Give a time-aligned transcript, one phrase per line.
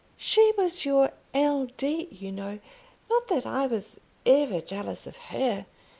[0.17, 1.67] "She was your L.
[1.77, 2.57] D., you know.
[3.07, 5.67] Not that I was ever jealous of her.